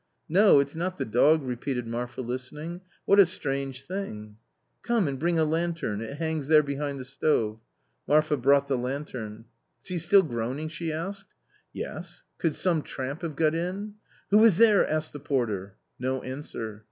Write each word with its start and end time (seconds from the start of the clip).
"No, 0.41 0.59
it's 0.59 0.75
not 0.75 0.97
the 0.97 1.05
dog!" 1.05 1.43
repeated 1.43 1.85
Marfa 1.85 2.21
listening. 2.21 2.81
"What 3.05 3.19
a 3.19 3.25
strange 3.27 3.85
thing!"" 3.85 4.37
Come 4.81 5.07
and 5.07 5.19
bring 5.19 5.37
a 5.37 5.45
lantern; 5.45 6.01
it 6.01 6.17
hangs 6.17 6.47
there 6.47 6.63
behind 6.63 6.99
the 6.99 7.05
stove." 7.05 7.59
Marfa 8.07 8.35
brought 8.35 8.67
the 8.67 8.79
lantern." 8.79 9.45
Is 9.83 9.89
he 9.89 9.99
still 9.99 10.23
groaning?" 10.23 10.69
she 10.69 10.91
asked." 10.91 11.35
Yes! 11.85 12.23
could 12.39 12.55
some 12.55 12.81
tramp 12.81 13.21
have 13.21 13.35
got 13.35 13.53
in?"" 13.53 13.93
Who 14.31 14.43
is 14.43 14.57
there?" 14.57 14.89
asked 14.89 15.13
the 15.13 15.19
porter. 15.19 15.75
No 15.99 16.23
answer. 16.23 16.79